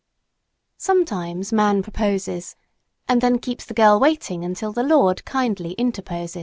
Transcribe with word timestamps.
Sometimes 0.79 1.53
man 1.53 1.83
proposes 1.83 2.55
and 3.07 3.21
then 3.21 3.37
keeps 3.37 3.65
the 3.65 3.75
girl 3.75 3.99
waiting 3.99 4.43
until 4.43 4.71
the 4.73 4.81
Lord 4.81 5.23
kindly 5.25 5.73
interposes. 5.73 6.39